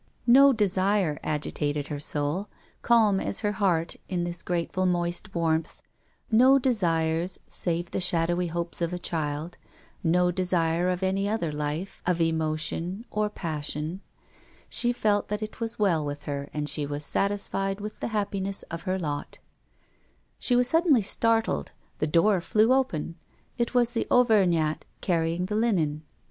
No 0.25 0.51
desire 0.51 1.19
agitated 1.23 1.89
her 1.89 1.99
soul, 1.99 2.49
calm 2.81 3.19
as 3.19 3.41
her 3.41 3.51
heart 3.51 3.97
in 4.09 4.23
this 4.23 4.41
grateful 4.41 4.87
moist 4.87 5.35
warmth, 5.35 5.83
no 6.31 6.57
desires 6.57 7.39
save 7.47 7.91
the 7.91 8.01
shadowy 8.01 8.47
hopes 8.47 8.81
of 8.81 8.93
a 8.93 8.97
child, 8.97 9.59
no 10.03 10.31
desire 10.31 10.89
of 10.89 11.03
any 11.03 11.29
other 11.29 11.51
life, 11.51 12.01
of 12.07 12.19
emotion, 12.19 13.05
or 13.11 13.29
passion. 13.29 14.01
She 14.69 14.91
felt 14.91 15.27
that 15.27 15.43
it 15.43 15.59
was 15.59 15.77
well 15.77 16.03
with 16.03 16.23
her, 16.23 16.49
and 16.51 16.67
she 16.67 16.83
was 16.87 17.05
satisfied 17.05 17.79
with 17.79 17.99
the 17.99 18.07
happiness 18.07 18.63
of 18.71 18.81
her 18.89 18.97
lot. 18.97 19.37
She 20.39 20.55
was 20.55 20.67
suddenly 20.67 21.03
startled 21.03 21.73
the 21.99 22.07
door 22.07 22.41
flew 22.41 22.73
open; 22.73 23.17
it 23.59 23.75
was 23.75 23.91
the 23.91 24.07
Auvergnat 24.09 24.83
carrying 25.01 25.45
the 25.45 25.55
linen. 25.55 26.01